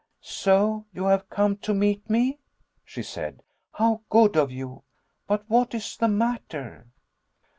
"So 0.23 0.85
you 0.95 1.05
have 1.05 1.29
come 1.29 1.57
to 1.57 1.75
meet 1.75 2.09
me," 2.09 2.39
she 2.83 3.03
said; 3.03 3.43
"how 3.73 4.01
good 4.09 4.35
of 4.35 4.49
you. 4.51 4.81
But 5.27 5.47
what 5.47 5.75
is 5.75 5.95
the 5.95 6.07
matter?" 6.07 6.87